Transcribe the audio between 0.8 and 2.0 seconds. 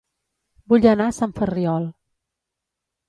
anar a Sant Ferriol